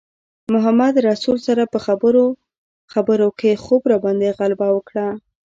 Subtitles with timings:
[0.53, 2.23] محمدرسول سره په خبرو
[2.93, 5.07] خبرو کې خوب راباندې غلبه وکړه.